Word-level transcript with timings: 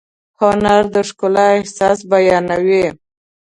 هنر 0.39 0.83
د 0.93 0.95
ښکلا 1.07 1.45
احساس 1.59 1.99
بیانوي. 2.09 2.85